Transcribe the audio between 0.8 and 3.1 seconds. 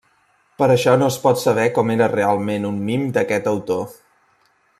no es pot saber com era realment un mim